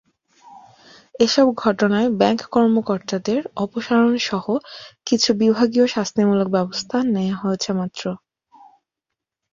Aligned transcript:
এসব 1.19 1.47
ঘটনায় 1.63 2.09
ব্যাংক 2.19 2.41
কর্মকর্তাদের 2.53 3.41
অপসারণসহ 3.57 4.45
কিছু 5.07 5.29
বিভাগীয় 5.41 5.85
শাস্তিমূলক 5.87 6.47
ব্যবস্থা 6.55 6.97
নেওয়া 7.13 7.37
হয়েছে 7.41 7.69
মাত্র। 7.79 8.03